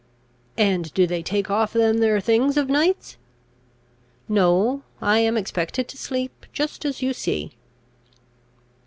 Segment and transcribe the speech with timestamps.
[0.57, 3.17] "And do they take off them there things of nights?"
[4.27, 7.51] "No; I am expected to sleep just as you see."